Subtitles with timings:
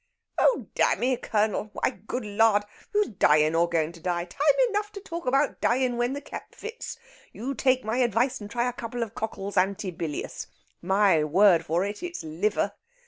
[0.39, 1.69] "Oh dammy, Colonel!
[1.73, 2.63] Why, good Lard!
[2.91, 4.25] who's dyin' or goin' to die?
[4.25, 6.97] Time enough to talk about dyin' when the cap fits.
[7.31, 10.47] You take my advice, and try a couple of Cockle's anti bilious.
[10.81, 12.71] My word for it, it's liver!..."